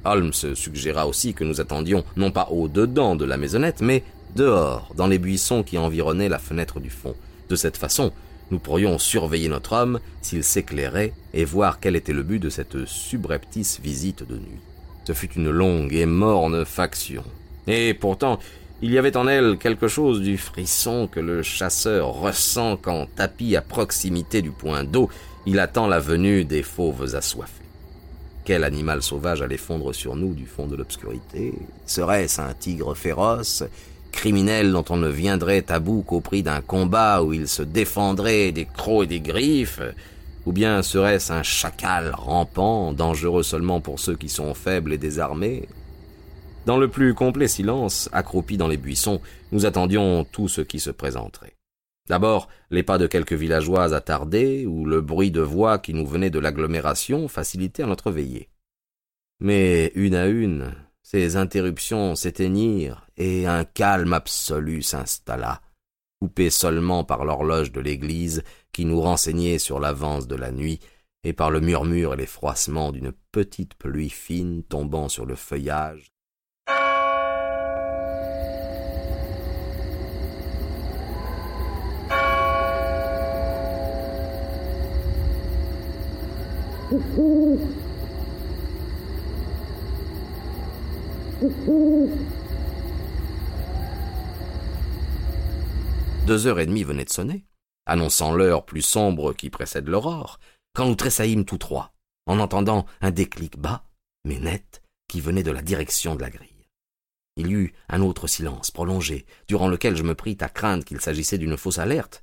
Holmes 0.06 0.34
suggéra 0.34 1.08
aussi 1.08 1.34
que 1.34 1.44
nous 1.44 1.62
attendions 1.62 2.04
non 2.16 2.30
pas 2.30 2.50
au-dedans 2.52 3.16
de 3.16 3.26
la 3.26 3.38
maisonnette, 3.38 3.82
mais 3.82 4.04
dehors, 4.36 4.94
dans 4.96 5.08
les 5.08 5.20
buissons 5.20 5.64
qui 5.64 5.78
environnaient 5.78 6.30
la 6.30 6.40
fenêtre 6.40 6.80
du 6.80 6.90
fond. 6.90 7.16
De 7.50 7.56
cette 7.56 7.78
façon, 7.78 8.12
nous 8.52 8.60
pourrions 8.60 8.98
surveiller 8.98 9.50
notre 9.50 9.74
homme 9.74 10.00
s'il 10.22 10.44
s'éclairait 10.44 11.14
et 11.34 11.46
voir 11.46 11.80
quel 11.80 11.96
était 11.96 12.14
le 12.14 12.24
but 12.24 12.40
de 12.40 12.50
cette 12.50 12.86
subreptice 12.86 13.80
visite 13.82 14.28
de 14.28 14.36
nuit. 14.36 14.62
Ce 15.06 15.14
fut 15.14 15.32
une 15.34 15.50
longue 15.50 15.94
et 15.94 16.06
morne 16.06 16.66
faction. 16.66 17.24
Et 17.68 17.94
pourtant, 17.94 18.40
il 18.82 18.92
y 18.92 18.98
avait 18.98 19.18
en 19.18 19.28
elle 19.28 19.58
quelque 19.58 19.88
chose 19.88 20.22
du 20.22 20.38
frisson 20.38 21.08
que 21.12 21.20
le 21.20 21.44
chasseur 21.44 22.14
ressent 22.14 22.78
quand, 22.78 23.08
tapis 23.16 23.56
à 23.56 23.62
proximité 23.62 24.42
du 24.42 24.52
point 24.52 24.84
d'eau, 24.84 25.10
il 25.46 25.60
attend 25.60 25.88
la 25.88 26.00
venue 26.00 26.46
des 26.46 26.64
fauves 26.64 27.16
assoiffés. 27.16 27.64
Quel 28.46 28.64
animal 28.64 29.04
sauvage 29.04 29.42
allait 29.42 29.58
fondre 29.58 29.94
sur 29.94 30.16
nous 30.16 30.34
du 30.34 30.46
fond 30.46 30.66
de 30.66 30.76
l'obscurité? 30.76 31.54
Serait-ce 31.86 32.42
un 32.42 32.54
tigre 32.54 32.96
féroce, 32.96 33.64
criminel 34.12 34.72
dont 34.72 34.86
on 34.90 34.98
ne 34.98 35.10
viendrait 35.10 35.66
à 35.70 35.80
bout 35.80 36.04
qu'au 36.04 36.22
prix 36.22 36.44
d'un 36.44 36.62
combat 36.62 37.24
où 37.24 37.34
il 37.34 37.48
se 37.48 37.64
défendrait 37.64 38.52
des 38.52 38.66
crocs 38.66 39.06
et 39.06 39.08
des 39.08 39.22
griffes 39.22 39.82
Ou 40.46 40.52
bien 40.52 40.82
serait-ce 40.82 41.32
un 41.32 41.44
chacal 41.44 42.12
rampant, 42.16 42.94
dangereux 42.94 43.44
seulement 43.44 43.82
pour 43.82 44.00
ceux 44.00 44.16
qui 44.16 44.30
sont 44.30 44.54
faibles 44.54 44.94
et 44.94 44.98
désarmés? 44.98 45.68
Dans 46.66 46.78
le 46.78 46.88
plus 46.88 47.14
complet 47.14 47.48
silence, 47.48 48.10
accroupis 48.12 48.58
dans 48.58 48.68
les 48.68 48.78
buissons, 48.78 49.22
nous 49.52 49.66
attendions 49.66 50.24
tout 50.26 50.48
ce 50.48 50.62
qui 50.62 50.80
se 50.80 50.92
présenterait. 50.92 51.56
D'abord, 52.08 52.50
les 52.72 52.84
pas 52.84 52.98
de 52.98 53.08
quelques 53.08 53.34
villageois 53.34 53.94
attardés, 53.94 54.66
ou 54.66 54.86
le 54.86 55.02
bruit 55.02 55.32
de 55.32 55.42
voix 55.42 55.78
qui 55.80 55.94
nous 55.94 56.08
venait 56.08 56.32
de 56.32 56.40
l'agglomération 56.40 57.28
facilitait 57.28 57.86
notre 57.86 58.12
veillée. 58.12 58.50
Mais 59.40 59.92
une 59.96 60.16
à 60.16 60.28
une, 60.28 60.74
ces 61.04 61.38
interruptions 61.38 62.16
s'éteignirent 62.16 63.08
et 63.20 63.46
un 63.46 63.66
calme 63.66 64.14
absolu 64.14 64.82
s'installa, 64.82 65.62
coupé 66.20 66.50
seulement 66.50 67.04
par 67.04 67.26
l'horloge 67.26 67.72
de 67.72 67.82
l'église 67.82 68.44
qui 68.72 68.86
nous 68.86 69.02
renseignait 69.02 69.60
sur 69.60 69.80
l'avance 69.80 70.28
de 70.28 70.36
la 70.36 70.52
nuit 70.52 70.80
et 71.24 71.34
par 71.34 71.52
le 71.52 71.60
murmure 71.60 72.14
et 72.14 72.18
les 72.18 72.26
froissements 72.26 72.92
d'une 72.94 73.12
petite 73.32 73.76
pluie 73.76 74.10
fine 74.10 74.64
tombant 74.64 75.10
sur 75.10 75.26
le 75.26 75.36
feuillage 75.36 76.14
Deux 96.30 96.46
heures 96.46 96.60
et 96.60 96.68
demie 96.68 96.84
venaient 96.84 97.06
de 97.06 97.10
sonner, 97.10 97.44
annonçant 97.88 98.32
l'heure 98.32 98.64
plus 98.64 98.84
sombre 98.84 99.34
qui 99.34 99.50
précède 99.50 99.88
l'aurore, 99.88 100.40
quand 100.76 100.86
nous 100.86 100.94
tressaillîmes 100.94 101.44
tous 101.44 101.58
trois, 101.58 101.92
en 102.28 102.38
entendant 102.38 102.86
un 103.02 103.10
déclic 103.10 103.58
bas, 103.58 103.84
mais 104.26 104.38
net, 104.38 104.84
qui 105.08 105.22
venait 105.22 105.42
de 105.42 105.50
la 105.50 105.64
direction 105.64 106.14
de 106.14 106.22
la 106.22 106.30
grille. 106.30 106.68
Il 107.36 107.48
y 107.48 107.54
eut 107.54 107.74
un 107.90 108.04
autre 108.04 108.28
silence 108.28 108.70
prolongé, 108.70 109.26
durant 109.48 109.68
lequel 109.68 109.96
je 109.96 110.04
me 110.04 110.14
pris 110.14 110.38
à 110.42 110.50
craindre 110.50 110.86
qu'il 110.86 111.02
s'agissait 111.02 111.40
d'une 111.40 111.58
fausse 111.58 111.80
alerte, 111.80 112.22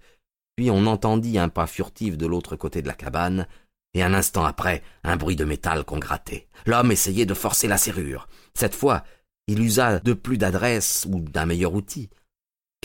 puis 0.55 0.71
on 0.71 0.87
entendit 0.87 1.37
un 1.41 1.49
pas 1.49 1.67
furtif 1.67 2.17
de 2.17 2.27
l'autre 2.29 2.55
côté 2.55 2.83
de 2.83 2.87
la 2.87 2.95
cabane, 2.95 3.49
et 3.93 4.05
un 4.05 4.15
instant 4.15 4.45
après, 4.45 4.85
un 5.03 5.17
bruit 5.17 5.35
de 5.35 5.45
métal 5.45 5.83
qu'on 5.83 5.99
grattait. 5.99 6.47
L'homme 6.65 6.93
essayait 6.93 7.27
de 7.27 7.35
forcer 7.35 7.67
la 7.67 7.77
serrure. 7.77 8.29
Cette 8.55 8.77
fois, 8.77 9.03
il 9.49 9.61
usa 9.61 9.99
de 9.99 10.13
plus 10.13 10.39
d'adresse 10.39 11.09
ou 11.11 11.23
d'un 11.23 11.47
meilleur 11.47 11.75
outil, 11.75 12.09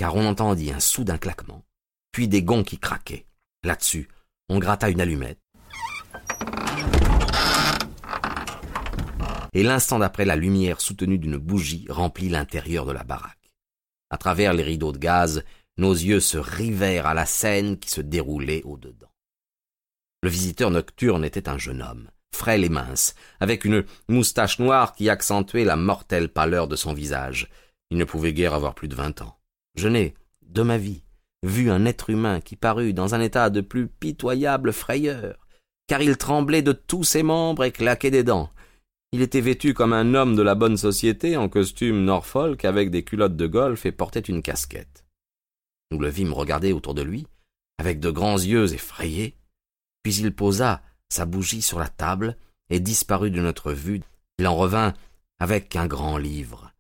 car 0.02 0.16
on 0.16 0.26
entendit 0.26 0.72
un 0.72 0.80
soudain 0.80 1.20
claquement, 1.20 1.64
puis 2.12 2.28
des 2.28 2.42
gonds 2.42 2.64
qui 2.64 2.80
craquaient. 2.80 3.28
Là-dessus, 3.64 4.10
on 4.50 4.58
gratta 4.58 4.90
une 4.90 5.00
allumette. 5.00 5.38
Et 9.54 9.62
l'instant 9.62 10.00
d'après, 10.00 10.26
la 10.26 10.36
lumière 10.36 10.82
soutenue 10.82 11.20
d'une 11.20 11.38
bougie 11.38 11.86
remplit 11.88 12.30
l'intérieur 12.30 12.88
de 12.88 12.94
la 12.94 13.04
baraque. 13.04 13.52
À 14.10 14.18
travers 14.18 14.54
les 14.54 14.64
rideaux 14.64 14.92
de 14.92 14.98
gaz, 14.98 15.44
nos 15.78 15.94
yeux 15.94 16.20
se 16.20 16.40
rivèrent 16.40 17.06
à 17.06 17.14
la 17.14 17.28
scène 17.28 17.78
qui 17.78 17.92
se 17.92 18.02
déroulait 18.02 18.64
au-dedans. 18.64 19.14
Le 20.24 20.32
visiteur 20.32 20.72
nocturne 20.72 21.24
était 21.24 21.48
un 21.48 21.60
jeune 21.60 21.84
homme, 21.84 22.10
frêle 22.34 22.64
et 22.64 22.70
mince, 22.70 23.14
avec 23.40 23.66
une 23.66 23.86
moustache 24.10 24.58
noire 24.58 24.94
qui 24.94 25.12
accentuait 25.12 25.64
la 25.64 25.76
mortelle 25.76 26.30
pâleur 26.30 26.68
de 26.68 26.76
son 26.76 26.94
visage. 26.94 27.52
Il 27.92 28.00
ne 28.00 28.04
pouvait 28.04 28.34
guère 28.34 28.56
avoir 28.56 28.74
plus 28.74 28.88
de 28.88 28.96
vingt 28.96 29.22
ans. 29.22 29.38
Je 29.76 29.88
n'ai, 29.88 30.14
de 30.42 30.62
ma 30.62 30.78
vie, 30.78 31.04
vu 31.44 31.72
un 31.72 31.86
être 31.86 32.10
humain 32.10 32.42
qui 32.42 32.56
parut 32.56 32.94
dans 32.94 33.16
un 33.16 33.22
état 33.22 33.50
de 33.50 33.62
plus 33.62 33.88
pitoyable 33.88 34.74
frayeur, 34.74 35.48
car 35.88 36.02
il 36.02 36.18
tremblait 36.18 36.62
de 36.62 36.74
tous 36.74 37.04
ses 37.04 37.24
membres 37.24 37.64
et 37.64 37.72
claquait 37.72 38.12
des 38.12 38.24
dents. 38.24 38.50
Il 39.14 39.22
était 39.22 39.42
vêtu 39.42 39.74
comme 39.74 39.92
un 39.92 40.14
homme 40.14 40.36
de 40.36 40.42
la 40.42 40.56
bonne 40.56 40.78
société 40.78 41.36
en 41.36 41.50
costume 41.50 42.06
Norfolk 42.06 42.64
avec 42.64 42.92
des 42.92 43.04
culottes 43.04 43.36
de 43.36 43.48
golf 43.48 43.86
et 43.86 43.92
portait 43.92 44.22
une 44.22 44.42
casquette. 44.42 45.06
Nous 45.92 46.00
le 46.00 46.08
vîmes 46.08 46.34
regarder 46.34 46.72
autour 46.72 46.94
de 46.94 47.02
lui, 47.02 47.28
avec 47.78 48.00
de 48.00 48.10
grands 48.10 48.38
yeux 48.38 48.74
effrayés, 48.74 49.36
puis 50.04 50.16
il 50.16 50.34
posa 50.34 50.82
sa 51.10 51.26
bougie 51.26 51.62
sur 51.62 51.78
la 51.80 51.90
table 51.90 52.38
et 52.70 52.80
disparut 52.80 53.32
de 53.32 53.42
notre 53.42 53.74
vue. 53.74 54.02
Il 54.40 54.48
en 54.48 54.56
revint 54.56 54.94
avec 55.40 55.76
un 55.76 55.88
grand 55.88 56.18
livre, 56.18 56.71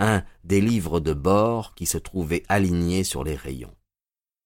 un 0.00 0.24
des 0.42 0.60
livres 0.60 0.98
de 0.98 1.12
bord 1.12 1.74
qui 1.76 1.86
se 1.86 1.98
trouvaient 1.98 2.42
alignés 2.48 3.04
sur 3.04 3.22
les 3.22 3.36
rayons. 3.36 3.76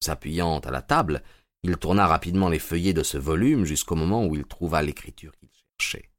S'appuyant 0.02 0.58
à 0.58 0.70
la 0.70 0.82
table, 0.82 1.23
il 1.62 1.78
tourna 1.78 2.06
rapidement 2.06 2.50
les 2.50 2.58
feuillets 2.58 2.92
de 2.92 3.02
ce 3.02 3.16
volume 3.16 3.64
jusqu'au 3.64 3.94
moment 3.94 4.26
où 4.26 4.34
il 4.34 4.44
trouva 4.44 4.82
l'écriture 4.82 5.32
qu'il 5.38 5.49
cherchait. 5.80 6.11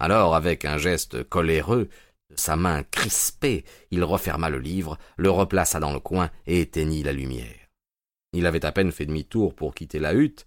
Alors, 0.00 0.34
avec 0.34 0.64
un 0.64 0.78
geste 0.78 1.22
coléreux, 1.28 1.88
sa 2.34 2.56
main 2.56 2.82
crispée, 2.82 3.64
il 3.90 4.02
referma 4.02 4.48
le 4.48 4.58
livre, 4.58 4.98
le 5.16 5.30
replaça 5.30 5.78
dans 5.78 5.92
le 5.92 6.00
coin 6.00 6.30
et 6.46 6.60
éteignit 6.60 7.04
la 7.04 7.12
lumière. 7.12 7.68
Il 8.32 8.46
avait 8.46 8.64
à 8.64 8.72
peine 8.72 8.92
fait 8.92 9.06
demi-tour 9.06 9.54
pour 9.54 9.74
quitter 9.74 9.98
la 9.98 10.14
hutte 10.14 10.46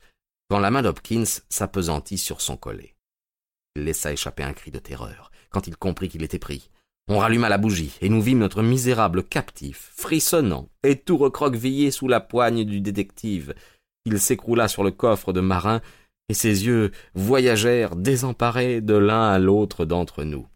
quand 0.49 0.59
la 0.59 0.71
main 0.71 0.81
d'Hopkins 0.81 1.23
s'appesantit 1.49 2.17
sur 2.17 2.41
son 2.41 2.57
collet. 2.57 2.95
Il 3.75 3.83
laissa 3.83 4.11
échapper 4.11 4.43
un 4.43 4.53
cri 4.53 4.71
de 4.71 4.79
terreur 4.79 5.31
quand 5.49 5.67
il 5.67 5.77
comprit 5.77 6.09
qu'il 6.09 6.23
était 6.23 6.39
pris. 6.39 6.69
On 7.09 7.17
ralluma 7.17 7.49
la 7.49 7.57
bougie, 7.57 7.97
et 8.01 8.07
nous 8.07 8.21
vîmes 8.21 8.39
notre 8.39 8.63
misérable 8.63 9.23
captif, 9.23 9.91
frissonnant 9.95 10.69
et 10.83 10.97
tout 10.97 11.17
recroquevillé 11.17 11.91
sous 11.91 12.07
la 12.07 12.21
poigne 12.21 12.63
du 12.63 12.79
détective. 12.79 13.53
Il 14.05 14.19
s'écroula 14.19 14.67
sur 14.67 14.83
le 14.83 14.91
coffre 14.91 15.33
de 15.33 15.41
marin, 15.41 15.81
et 16.29 16.33
ses 16.33 16.65
yeux 16.65 16.91
voyagèrent 17.13 17.97
désemparés 17.97 18.79
de 18.79 18.95
l'un 18.95 19.29
à 19.29 19.39
l'autre 19.39 19.83
d'entre 19.83 20.23
nous. 20.23 20.47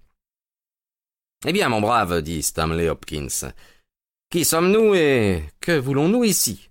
Eh 1.46 1.51
bien, 1.51 1.70
mon 1.70 1.82
brave, 1.82 2.22
dit 2.22 2.42
Stanley 2.42 2.89
Hopkins, 2.89 3.51
qui 4.30 4.46
sommes-nous 4.46 4.96
et 4.96 5.44
que 5.60 5.77
voulons-nous 5.77 6.24
ici? 6.24 6.70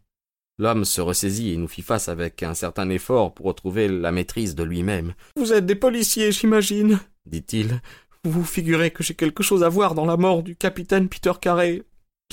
L'homme 0.58 0.86
se 0.86 1.02
ressaisit 1.02 1.52
et 1.52 1.56
nous 1.58 1.68
fit 1.68 1.82
face 1.82 2.08
avec 2.08 2.42
un 2.42 2.54
certain 2.54 2.88
effort 2.88 3.34
pour 3.34 3.46
retrouver 3.46 3.88
la 3.88 4.10
maîtrise 4.10 4.54
de 4.54 4.62
lui-même. 4.62 5.14
Vous 5.36 5.52
êtes 5.52 5.66
des 5.66 5.74
policiers, 5.74 6.32
j'imagine, 6.32 6.98
dit-il. 7.26 7.82
Vous 8.26 8.40
vous 8.40 8.44
figurez 8.44 8.90
que 8.90 9.04
j'ai 9.04 9.14
quelque 9.14 9.44
chose 9.44 9.62
à 9.62 9.68
voir 9.68 9.94
dans 9.94 10.04
la 10.04 10.16
mort 10.16 10.42
du 10.42 10.56
capitaine 10.56 11.08
Peter 11.08 11.30
Carey. 11.40 11.84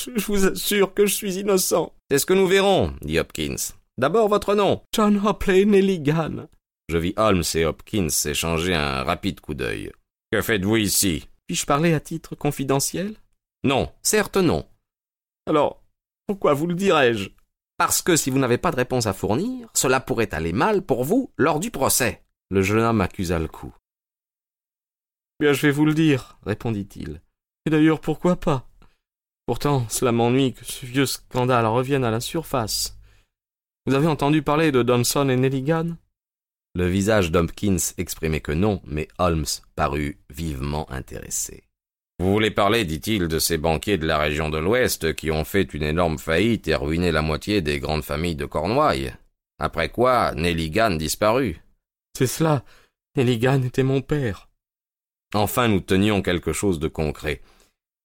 Je, 0.02 0.10
vous 0.26 0.48
assure 0.48 0.96
que 0.96 1.06
je 1.06 1.14
suis 1.14 1.36
innocent. 1.36 1.94
C'est 2.10 2.18
ce 2.18 2.26
que 2.26 2.34
nous 2.34 2.48
verrons, 2.48 2.96
dit 3.02 3.20
Hopkins. 3.20 3.56
D'abord 4.00 4.28
votre 4.28 4.56
nom. 4.56 4.82
John 4.92 5.22
Hopley 5.24 5.66
Nelligan. 5.66 6.48
Je 6.90 6.98
vis 6.98 7.14
Holmes 7.16 7.44
et 7.54 7.66
Hopkins 7.66 8.08
échanger 8.26 8.74
un 8.74 9.04
rapide 9.04 9.40
coup 9.40 9.54
d'œil. 9.54 9.92
Que 10.32 10.42
faites-vous 10.42 10.78
ici? 10.78 11.30
Puis-je 11.46 11.68
parler 11.68 11.94
à 11.94 12.00
titre 12.00 12.34
confidentiel? 12.34 13.14
Non, 13.64 13.92
certes 14.02 14.38
non. 14.38 14.66
Alors, 15.48 15.84
pourquoi 16.26 16.56
vous 16.56 16.66
le 16.66 16.74
dirais-je? 16.74 17.30
Parce 17.78 18.02
que 18.02 18.16
si 18.16 18.32
vous 18.32 18.40
n'avez 18.40 18.58
pas 18.58 18.72
de 18.72 18.78
réponse 18.78 19.06
à 19.06 19.14
fournir, 19.14 19.68
cela 19.76 20.00
pourrait 20.00 20.34
aller 20.34 20.54
mal 20.54 20.82
pour 20.82 21.04
vous 21.04 21.32
lors 21.38 21.60
du 21.60 21.70
procès. 21.70 22.24
Le 22.50 22.64
jeune 22.64 22.82
homme 22.82 23.02
accusa 23.02 23.38
le 23.38 23.48
coup. 23.48 23.76
Bien, 25.40 25.54
je 25.54 25.68
vais 25.68 25.72
vous 25.72 25.86
le 25.86 25.94
dire, 25.94 26.38
répondit-il. 26.46 27.22
Et 27.66 27.70
d'ailleurs, 27.70 28.02
pourquoi 28.02 28.36
pas? 28.36 28.68
Pourtant, 29.46 29.88
cela 29.90 30.12
m'ennuie 30.12 30.54
que 30.54 30.64
ce 30.64 30.86
vieux 30.86 31.06
scandale 31.06 31.66
revienne 31.66 32.06
à 32.06 32.12
la 32.12 32.22
surface. 32.22 32.98
Vous 33.86 33.94
avez 33.94 34.08
entendu 34.08 34.42
parler 34.42 34.72
de 34.72 34.84
Donson 34.84 35.28
et 35.28 35.36
Nelligan 35.36 35.98
Le 36.76 36.88
visage 36.88 37.32
d'Hopkins 37.32 37.78
exprimait 37.98 38.40
que 38.40 38.54
non, 38.54 38.82
mais 38.86 39.10
Holmes 39.18 39.46
parut 39.76 40.18
vivement 40.30 40.90
intéressé. 40.90 41.64
Vous 42.20 42.32
voulez 42.32 42.52
parler, 42.52 42.86
dit-il, 42.86 43.28
de 43.28 43.40
ces 43.40 43.58
banquiers 43.58 43.98
de 43.98 44.06
la 44.06 44.18
région 44.18 44.50
de 44.50 44.58
l'Ouest 44.58 45.14
qui 45.16 45.32
ont 45.32 45.44
fait 45.44 45.74
une 45.74 45.84
énorme 45.84 46.18
faillite 46.18 46.70
et 46.70 46.76
ruiné 46.76 47.12
la 47.12 47.22
moitié 47.22 47.62
des 47.62 47.80
grandes 47.80 48.04
familles 48.04 48.38
de 48.38 48.46
Cornouailles 48.46 49.14
Après 49.60 49.90
quoi, 49.90 50.34
Nelligan 50.36 50.92
disparut. 50.92 51.60
C'est 52.18 52.28
cela. 52.28 52.64
Nelligan 53.18 53.62
était 53.64 53.84
mon 53.84 54.02
père. 54.02 54.48
Enfin, 55.34 55.68
nous 55.68 55.80
tenions 55.80 56.22
quelque 56.22 56.54
chose 56.54 56.80
de 56.80 56.88
concret. 56.88 57.42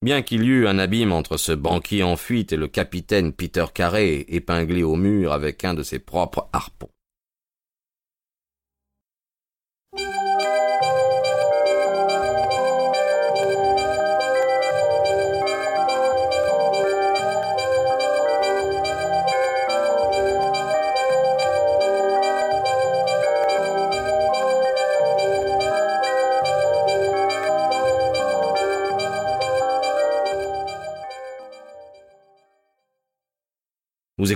Bien 0.02 0.22
qu'il 0.22 0.44
y 0.44 0.48
eût 0.48 0.68
un 0.68 0.78
abîme 0.78 1.12
entre 1.12 1.36
ce 1.36 1.52
banquier 1.52 2.02
en 2.02 2.16
fuite 2.16 2.52
et 2.52 2.56
le 2.56 2.68
capitaine 2.68 3.32
Peter 3.32 3.66
Carré 3.74 4.24
épinglé 4.28 4.82
au 4.82 4.96
mur 4.96 5.32
avec 5.32 5.64
un 5.64 5.74
de 5.74 5.82
ses 5.82 5.98
propres 5.98 6.48
harpons. 6.52 6.90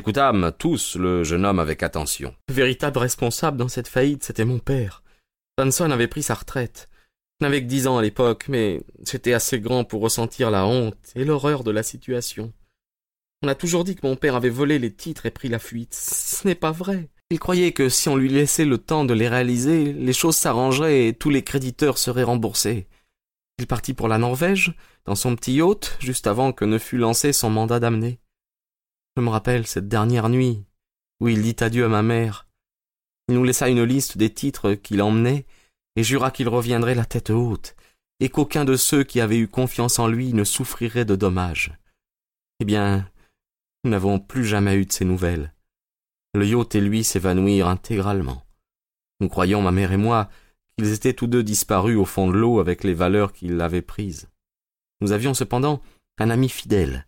Écoutâmes 0.03 0.51
tous 0.59 0.97
le 0.97 1.23
jeune 1.23 1.45
homme 1.45 1.61
avec 1.61 1.85
attention. 1.85 2.35
Le 2.49 2.55
véritable 2.55 2.99
responsable 2.99 3.57
dans 3.57 3.69
cette 3.69 3.87
faillite, 3.87 4.25
c'était 4.25 4.45
mon 4.45 4.59
père. 4.59 5.05
Johnson 5.57 5.93
avait 5.93 6.09
pris 6.09 6.25
sa 6.25 6.35
retraite. 6.35 6.89
Je 7.41 7.47
n'avais 7.47 7.63
que 7.63 7.69
dix 7.69 7.87
ans 7.87 7.99
à 7.99 8.03
l'époque, 8.03 8.47
mais 8.49 8.83
j'étais 9.07 9.33
assez 9.33 9.61
grand 9.61 9.85
pour 9.85 10.03
ressentir 10.03 10.51
la 10.51 10.67
honte 10.67 10.97
et 11.15 11.25
l'horreur 11.25 11.63
de 11.63 11.71
la 11.71 11.85
situation. 11.85 12.53
On 13.45 13.49
a 13.49 13.55
toujours 13.55 13.85
dit 13.85 13.95
que 13.95 14.05
mon 14.05 14.17
père 14.17 14.35
avait 14.35 14.49
volé 14.49 14.81
les 14.81 14.93
titres 14.93 15.25
et 15.27 15.31
pris 15.31 15.49
la 15.49 15.61
fuite. 15.61 15.95
Ce 15.95 16.49
n'est 16.49 16.57
pas 16.57 16.73
vrai. 16.73 17.09
Il 17.31 17.39
croyait 17.39 17.71
que 17.71 17.89
si 17.89 18.09
on 18.09 18.17
lui 18.17 18.29
laissait 18.29 18.65
le 18.65 18.79
temps 18.79 19.05
de 19.05 19.15
les 19.15 19.29
réaliser, 19.29 19.93
les 19.93 20.13
choses 20.13 20.37
s'arrangeraient 20.37 21.07
et 21.07 21.15
tous 21.15 21.31
les 21.31 21.45
créditeurs 21.45 21.99
seraient 21.99 22.25
remboursés. 22.25 22.89
Il 23.61 23.69
partit 23.69 23.95
pour 23.95 24.09
la 24.09 24.19
Norvège, 24.19 24.75
dans 25.05 25.15
son 25.15 25.37
petit 25.37 25.53
yacht, 25.53 25.97
juste 26.01 26.27
avant 26.27 26.53
que 26.53 26.65
ne 26.65 26.79
fût 26.79 26.99
lancé 26.99 27.33
son 27.33 27.51
mandat 27.51 27.79
d'amener. 27.79 28.19
Je 29.17 29.23
me 29.23 29.29
rappelle 29.29 29.67
cette 29.67 29.89
dernière 29.89 30.29
nuit 30.29 30.65
où 31.21 31.29
il 31.29 31.43
dit 31.43 31.57
adieu 31.61 31.85
à 31.85 31.89
ma 31.89 32.03
mère. 32.03 32.49
Il 33.29 33.35
nous 33.35 33.45
laissa 33.45 33.69
une 33.69 33.85
liste 33.85 34.19
des 34.19 34.33
titres 34.33 34.75
qu'il 34.75 35.03
emmenait 35.03 35.47
et 35.97 36.03
jura 36.03 36.31
qu'il 36.31 36.49
reviendrait 36.49 36.95
la 36.95 37.05
tête 37.05 37.31
haute 37.31 37.77
et 38.21 38.29
qu'aucun 38.29 38.65
de 38.65 38.77
ceux 38.77 39.05
qui 39.05 39.21
avaient 39.21 39.39
eu 39.39 39.49
confiance 39.49 39.99
en 39.99 40.09
lui 40.09 40.33
ne 40.33 40.45
souffrirait 40.45 41.05
de 41.05 41.17
dommages. 41.17 41.73
Eh 42.61 42.65
bien, 42.65 43.11
nous 43.85 43.91
n'avons 43.91 44.19
plus 44.19 44.45
jamais 44.45 44.77
eu 44.77 44.87
de 44.87 44.93
ces 44.93 45.05
nouvelles. 45.05 45.53
Le 46.35 46.47
yacht 46.47 46.75
et 46.75 46.81
lui 46.81 47.05
s'évanouirent 47.05 47.69
intégralement. 47.69 48.47
Nous 49.21 49.29
croyions, 49.29 49.61
ma 49.61 49.73
mère 49.73 49.93
et 49.93 49.97
moi, 49.97 50.31
qu'ils 50.79 50.93
étaient 50.93 51.13
tous 51.13 51.27
deux 51.27 51.43
disparus 51.43 51.99
au 51.99 52.05
fond 52.05 52.29
de 52.29 52.33
l'eau 52.33 52.61
avec 52.61 52.85
les 52.85 52.95
valeurs 52.95 53.33
qu'ils 53.33 53.61
avaient 53.61 53.83
prises. 53.83 54.29
Nous 55.01 55.13
avions 55.13 55.35
cependant 55.35 55.83
un 56.19 56.31
ami 56.31 56.49
fidèle, 56.49 57.07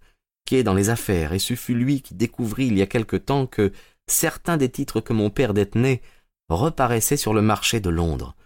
dans 0.52 0.74
les 0.74 0.90
affaires, 0.90 1.32
et 1.32 1.38
ce 1.38 1.54
fut 1.54 1.74
lui 1.74 2.02
qui 2.02 2.14
découvrit 2.14 2.66
il 2.66 2.76
y 2.76 2.82
a 2.82 2.86
quelque 2.86 3.16
temps 3.16 3.46
que 3.46 3.72
certains 4.06 4.56
des 4.56 4.68
titres 4.68 5.00
que 5.00 5.14
mon 5.14 5.30
père 5.30 5.54
détenait 5.54 6.02
reparaissaient 6.48 7.16
sur 7.16 7.32
le 7.32 7.42
marché 7.42 7.80
de 7.80 7.88
Londres. 7.88 8.36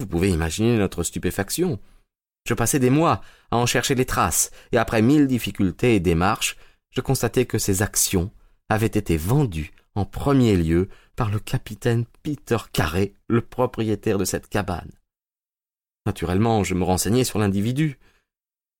Vous 0.00 0.06
pouvez 0.06 0.30
imaginer 0.30 0.76
notre 0.76 1.04
stupéfaction. 1.04 1.78
Je 2.46 2.54
passai 2.54 2.80
des 2.80 2.90
mois 2.90 3.22
à 3.52 3.56
en 3.56 3.66
chercher 3.66 3.94
les 3.94 4.04
traces, 4.04 4.50
et 4.72 4.76
après 4.76 5.00
mille 5.00 5.28
difficultés 5.28 5.94
et 5.94 6.00
démarches, 6.00 6.56
je 6.90 7.00
constatai 7.00 7.46
que 7.46 7.58
ces 7.58 7.82
actions 7.82 8.30
avaient 8.68 8.86
été 8.86 9.16
vendues 9.16 9.72
en 9.94 10.04
premier 10.04 10.56
lieu 10.56 10.88
par 11.14 11.30
le 11.30 11.38
capitaine 11.38 12.04
Peter 12.24 12.58
Carré, 12.72 13.14
le 13.28 13.40
propriétaire 13.40 14.18
de 14.18 14.24
cette 14.24 14.48
cabane. 14.48 14.90
Naturellement, 16.04 16.64
je 16.64 16.74
me 16.74 16.82
renseignai 16.82 17.22
sur 17.22 17.38
l'individu. 17.38 17.98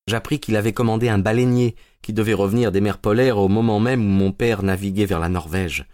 J'appris 0.06 0.38
qu'il 0.38 0.56
avait 0.56 0.72
commandé 0.72 1.08
un 1.08 1.18
baleinier 1.18 1.76
qui 2.02 2.12
devait 2.12 2.34
revenir 2.34 2.72
des 2.72 2.80
mers 2.80 2.98
polaires 2.98 3.38
au 3.38 3.48
moment 3.48 3.80
même 3.80 4.04
où 4.04 4.08
mon 4.08 4.32
père 4.32 4.62
naviguait 4.62 5.06
vers 5.06 5.20
la 5.20 5.30
Norvège. 5.30 5.86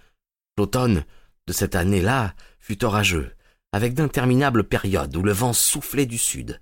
L'automne 0.59 1.05
de 1.47 1.53
cette 1.53 1.77
année-là 1.77 2.35
fut 2.59 2.85
orageux, 2.85 3.33
avec 3.73 3.95
d'interminables 3.95 4.65
périodes 4.65 5.17
où 5.17 5.23
le 5.23 5.33
vent 5.33 5.53
soufflait 5.53 6.07
du 6.07 6.19
sud. 6.19 6.61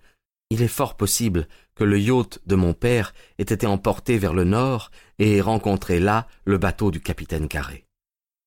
Il 0.50 0.62
est 0.62 0.68
fort 0.68 0.96
possible 0.96 1.48
que 1.74 1.84
le 1.84 1.98
yacht 1.98 2.40
de 2.46 2.54
mon 2.54 2.74
père 2.74 3.14
ait 3.38 3.42
été 3.42 3.66
emporté 3.66 4.18
vers 4.18 4.34
le 4.34 4.44
nord 4.44 4.90
et 5.18 5.37
ait 5.37 5.40
rencontré 5.40 6.00
là 6.00 6.26
le 6.44 6.58
bateau 6.58 6.90
du 6.90 7.00
capitaine 7.00 7.48
Carré. 7.48 7.87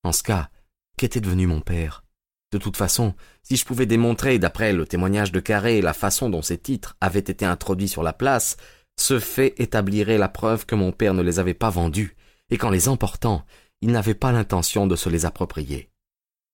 En 0.03 0.11
ce 0.11 0.23
cas, 0.23 0.49
qu'était 0.97 1.21
devenu 1.21 1.47
mon 1.47 1.61
père? 1.61 2.03
De 2.51 2.57
toute 2.57 2.75
façon, 2.75 3.13
si 3.43 3.55
je 3.55 3.65
pouvais 3.65 3.85
démontrer, 3.85 4.37
d'après 4.37 4.73
le 4.73 4.85
témoignage 4.85 5.31
de 5.31 5.39
Carré, 5.39 5.81
la 5.81 5.93
façon 5.93 6.29
dont 6.29 6.41
ces 6.41 6.57
titres 6.57 6.97
avaient 6.99 7.19
été 7.19 7.45
introduits 7.45 7.87
sur 7.87 8.03
la 8.03 8.13
place, 8.13 8.57
ce 8.97 9.19
fait 9.19 9.53
établirait 9.57 10.17
la 10.17 10.29
preuve 10.29 10.65
que 10.65 10.75
mon 10.75 10.91
père 10.91 11.13
ne 11.13 11.21
les 11.21 11.39
avait 11.39 11.53
pas 11.53 11.69
vendus, 11.69 12.15
et 12.49 12.57
qu'en 12.57 12.69
les 12.69 12.89
emportant, 12.89 13.45
il 13.81 13.91
n'avait 13.91 14.15
pas 14.15 14.31
l'intention 14.31 14.87
de 14.87 14.95
se 14.95 15.09
les 15.09 15.25
approprier. 15.25 15.89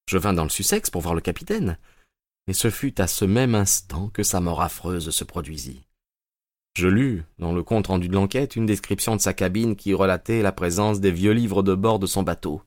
Je 0.09 0.17
vins 0.17 0.33
dans 0.33 0.43
le 0.43 0.49
Sussex 0.49 0.89
pour 0.89 1.01
voir 1.01 1.15
le 1.15 1.21
capitaine, 1.21 1.77
et 2.47 2.53
ce 2.53 2.69
fut 2.69 3.01
à 3.01 3.07
ce 3.07 3.25
même 3.25 3.55
instant 3.55 4.09
que 4.09 4.23
sa 4.23 4.39
mort 4.39 4.61
affreuse 4.61 5.09
se 5.09 5.23
produisit. 5.23 5.83
Je 6.77 6.87
lus, 6.87 7.23
dans 7.39 7.53
le 7.53 7.63
compte 7.63 7.87
rendu 7.87 8.07
de 8.07 8.13
l'enquête, 8.13 8.55
une 8.55 8.67
description 8.67 9.15
de 9.15 9.21
sa 9.21 9.33
cabine 9.33 9.75
qui 9.75 9.93
relatait 9.93 10.43
la 10.43 10.51
présence 10.51 10.99
des 10.99 11.11
vieux 11.11 11.31
livres 11.31 11.63
de 11.63 11.73
bord 11.73 11.99
de 11.99 12.05
son 12.05 12.23
bateau. 12.23 12.61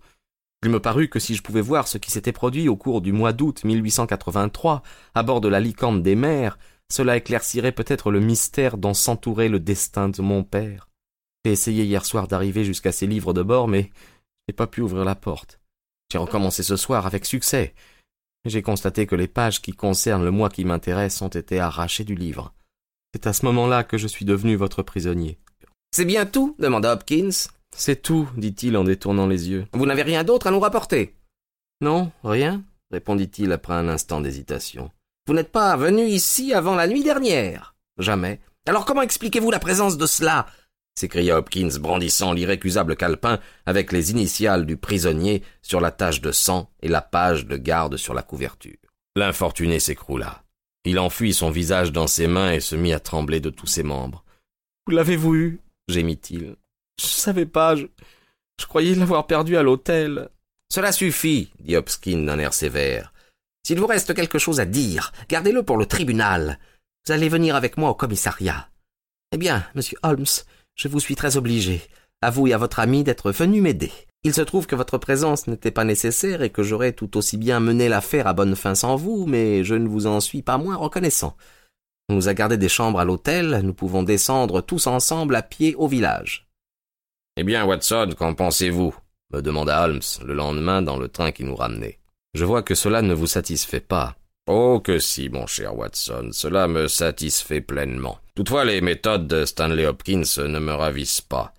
Il 0.64 0.70
me 0.70 0.80
parut 0.80 1.08
que 1.08 1.20
si 1.20 1.34
je 1.34 1.42
pouvais 1.42 1.60
voir 1.60 1.88
ce 1.88 1.96
qui 1.96 2.10
s'était 2.10 2.32
produit 2.32 2.68
au 2.68 2.76
cours 2.76 3.00
du 3.00 3.12
mois 3.12 3.32
d'août 3.32 3.64
1883 3.64 4.82
à 5.14 5.22
bord 5.22 5.40
de 5.40 5.48
la 5.48 5.60
Licante 5.60 6.02
des 6.02 6.16
mers, 6.16 6.58
cela 6.90 7.16
éclaircirait 7.16 7.72
peut-être 7.72 8.10
le 8.10 8.20
mystère 8.20 8.76
dont 8.76 8.94
s'entourait 8.94 9.48
le 9.48 9.60
destin 9.60 10.08
de 10.08 10.20
mon 10.20 10.44
père. 10.44 10.88
J'ai 11.44 11.52
essayé 11.52 11.84
hier 11.84 12.04
soir 12.04 12.28
d'arriver 12.28 12.64
jusqu'à 12.64 12.92
ces 12.92 13.06
livres 13.06 13.32
de 13.32 13.42
bord, 13.42 13.68
mais 13.68 13.84
je 13.84 14.52
n'ai 14.52 14.54
pas 14.54 14.66
pu 14.66 14.82
ouvrir 14.82 15.04
la 15.04 15.14
porte. 15.14 15.60
J'ai 16.12 16.18
recommencé 16.18 16.62
ce 16.62 16.76
soir 16.76 17.06
avec 17.06 17.24
succès. 17.24 17.74
J'ai 18.44 18.62
constaté 18.62 19.06
que 19.06 19.14
les 19.14 19.28
pages 19.28 19.62
qui 19.62 19.72
concernent 19.72 20.24
le 20.24 20.30
mois 20.30 20.50
qui 20.50 20.64
m'intéresse 20.64 21.22
ont 21.22 21.28
été 21.28 21.60
arrachées 21.60 22.04
du 22.04 22.14
livre. 22.14 22.52
C'est 23.14 23.26
à 23.26 23.32
ce 23.32 23.44
moment-là 23.46 23.84
que 23.84 23.98
je 23.98 24.06
suis 24.06 24.24
devenu 24.24 24.56
votre 24.56 24.82
prisonnier. 24.82 25.38
C'est 25.92 26.04
bien 26.04 26.26
tout 26.26 26.56
demanda 26.58 26.92
Hopkins. 26.92 27.48
C'est 27.76 28.02
tout, 28.02 28.28
dit-il 28.36 28.76
en 28.76 28.84
détournant 28.84 29.26
les 29.26 29.48
yeux. 29.48 29.66
Vous 29.72 29.86
n'avez 29.86 30.02
rien 30.02 30.24
d'autre 30.24 30.48
à 30.48 30.50
nous 30.50 30.60
rapporter? 30.60 31.14
Non, 31.80 32.10
rien, 32.24 32.62
répondit-il 32.90 33.52
après 33.52 33.74
un 33.74 33.88
instant 33.88 34.20
d'hésitation. 34.20 34.90
Vous 35.30 35.36
n'êtes 35.36 35.52
pas 35.52 35.76
venu 35.76 36.08
ici 36.08 36.52
avant 36.54 36.74
la 36.74 36.88
nuit 36.88 37.04
dernière 37.04 37.76
Jamais. 37.98 38.40
Alors 38.66 38.84
comment 38.84 39.02
expliquez-vous 39.02 39.52
la 39.52 39.60
présence 39.60 39.96
de 39.96 40.04
cela? 40.04 40.46
s'écria 40.96 41.38
Hopkins, 41.38 41.78
brandissant 41.78 42.32
l'irrécusable 42.32 42.96
calepin 42.96 43.38
avec 43.64 43.92
les 43.92 44.10
initiales 44.10 44.66
du 44.66 44.76
prisonnier 44.76 45.44
sur 45.62 45.80
la 45.80 45.92
tache 45.92 46.20
de 46.20 46.32
sang 46.32 46.68
et 46.82 46.88
la 46.88 47.00
page 47.00 47.46
de 47.46 47.56
garde 47.56 47.96
sur 47.96 48.12
la 48.12 48.22
couverture. 48.22 48.76
L'infortuné 49.14 49.78
s'écroula. 49.78 50.42
Il 50.84 50.98
enfuit 50.98 51.32
son 51.32 51.50
visage 51.50 51.92
dans 51.92 52.08
ses 52.08 52.26
mains 52.26 52.50
et 52.50 52.58
se 52.58 52.74
mit 52.74 52.92
à 52.92 52.98
trembler 52.98 53.38
de 53.38 53.50
tous 53.50 53.68
ses 53.68 53.84
membres. 53.84 54.24
Vous 54.88 54.96
l'avez-vous 54.96 55.36
eu? 55.36 55.60
gémit-il. 55.86 56.56
Je 57.00 57.06
savais 57.06 57.46
pas, 57.46 57.76
je, 57.76 57.86
je 58.60 58.66
croyais 58.66 58.96
l'avoir 58.96 59.28
perdu 59.28 59.56
à 59.56 59.62
l'hôtel. 59.62 60.28
Cela 60.72 60.90
suffit, 60.90 61.52
dit 61.60 61.76
Hopkins 61.76 62.24
d'un 62.24 62.40
air 62.40 62.52
sévère. 62.52 63.12
S'il 63.62 63.78
vous 63.78 63.86
reste 63.86 64.14
quelque 64.14 64.38
chose 64.38 64.60
à 64.60 64.64
dire, 64.64 65.12
gardez-le 65.28 65.62
pour 65.62 65.76
le 65.76 65.86
tribunal. 65.86 66.58
Vous 67.06 67.12
allez 67.12 67.28
venir 67.28 67.56
avec 67.56 67.76
moi 67.76 67.90
au 67.90 67.94
commissariat. 67.94 68.68
Eh 69.32 69.38
bien, 69.38 69.64
monsieur 69.74 69.98
Holmes, 70.02 70.24
je 70.74 70.88
vous 70.88 71.00
suis 71.00 71.14
très 71.14 71.36
obligé, 71.36 71.82
à 72.22 72.30
vous 72.30 72.46
et 72.46 72.52
à 72.52 72.58
votre 72.58 72.80
ami 72.80 73.04
d'être 73.04 73.32
venu 73.32 73.60
m'aider. 73.60 73.92
Il 74.22 74.34
se 74.34 74.40
trouve 74.42 74.66
que 74.66 74.76
votre 74.76 74.98
présence 74.98 75.46
n'était 75.46 75.70
pas 75.70 75.84
nécessaire 75.84 76.42
et 76.42 76.50
que 76.50 76.62
j'aurais 76.62 76.92
tout 76.92 77.16
aussi 77.16 77.36
bien 77.36 77.60
mené 77.60 77.88
l'affaire 77.88 78.26
à 78.26 78.34
bonne 78.34 78.56
fin 78.56 78.74
sans 78.74 78.96
vous, 78.96 79.24
mais 79.26 79.64
je 79.64 79.74
ne 79.74 79.88
vous 79.88 80.06
en 80.06 80.20
suis 80.20 80.42
pas 80.42 80.58
moins 80.58 80.76
reconnaissant. 80.76 81.36
On 82.10 82.14
nous 82.14 82.28
a 82.28 82.34
gardé 82.34 82.58
des 82.58 82.68
chambres 82.68 82.98
à 82.98 83.04
l'hôtel, 83.04 83.60
nous 83.62 83.72
pouvons 83.72 84.02
descendre 84.02 84.60
tous 84.62 84.88
ensemble 84.88 85.36
à 85.36 85.42
pied 85.42 85.74
au 85.76 85.86
village. 85.86 86.48
Eh 87.36 87.44
bien, 87.44 87.64
Watson, 87.64 88.14
qu'en 88.18 88.34
pensez-vous? 88.34 88.94
me 89.32 89.40
demanda 89.40 89.84
Holmes 89.84 90.00
le 90.24 90.34
lendemain 90.34 90.82
dans 90.82 90.96
le 90.96 91.08
train 91.08 91.30
qui 91.30 91.44
nous 91.44 91.54
ramenait. 91.54 91.99
Je 92.34 92.44
vois 92.44 92.62
que 92.62 92.74
cela 92.74 93.02
ne 93.02 93.14
vous 93.14 93.26
satisfait 93.26 93.80
pas. 93.80 94.16
Oh 94.46 94.80
que 94.80 94.98
si, 94.98 95.28
mon 95.28 95.46
cher 95.46 95.76
Watson, 95.76 96.30
cela 96.32 96.68
me 96.68 96.88
satisfait 96.88 97.60
pleinement. 97.60 98.18
Toutefois, 98.34 98.64
les 98.64 98.80
méthodes 98.80 99.26
de 99.26 99.44
Stanley 99.44 99.86
Hopkins 99.86 100.22
ne 100.38 100.58
me 100.58 100.72
ravissent 100.72 101.20
pas. 101.20 101.52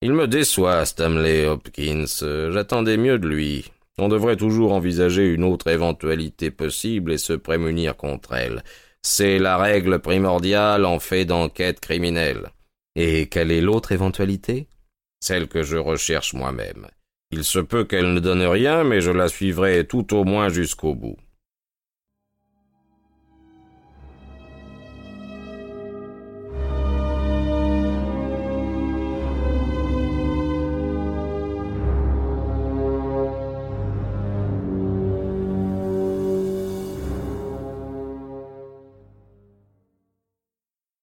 Il 0.00 0.12
me 0.12 0.26
déçoit, 0.26 0.84
Stanley 0.84 1.46
Hopkins. 1.46 2.06
J'attendais 2.50 2.96
mieux 2.96 3.18
de 3.18 3.28
lui. 3.28 3.70
On 3.98 4.08
devrait 4.08 4.36
toujours 4.36 4.72
envisager 4.72 5.26
une 5.26 5.44
autre 5.44 5.68
éventualité 5.68 6.50
possible 6.50 7.12
et 7.12 7.18
se 7.18 7.34
prémunir 7.34 7.96
contre 7.96 8.32
elle. 8.32 8.64
C'est 9.02 9.38
la 9.38 9.56
règle 9.58 9.98
primordiale 10.00 10.84
en 10.86 10.98
fait 10.98 11.24
d'enquête 11.24 11.80
criminelle. 11.80 12.50
Et 12.96 13.28
quelle 13.28 13.50
est 13.50 13.60
l'autre 13.60 13.92
éventualité? 13.92 14.66
Celle 15.20 15.46
que 15.46 15.62
je 15.62 15.76
recherche 15.76 16.34
moi-même. 16.34 16.88
Il 17.32 17.44
se 17.44 17.58
peut 17.58 17.84
qu'elle 17.84 18.12
ne 18.12 18.20
donne 18.20 18.42
rien, 18.42 18.84
mais 18.84 19.00
je 19.00 19.10
la 19.10 19.28
suivrai 19.28 19.86
tout 19.86 20.14
au 20.14 20.24
moins 20.24 20.50
jusqu'au 20.50 20.94
bout. 20.94 21.16